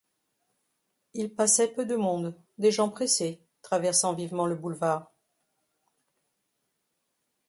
[1.13, 5.11] Il passait peu de monde, des gens pressés, traversant vivement le boulevard.